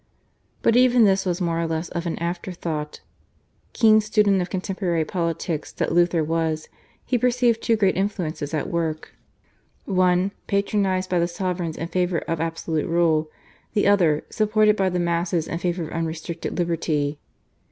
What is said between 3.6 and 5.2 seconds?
Keen student of contemporary